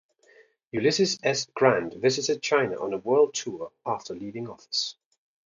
[0.73, 1.45] Ulysses S.
[1.53, 4.95] Grant visited China on a world tour after leaving office.